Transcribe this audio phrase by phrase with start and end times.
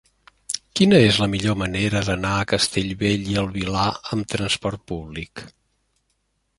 [0.79, 5.49] Quina és la millor manera d'anar a Castellbell i el Vilar amb trasport públic?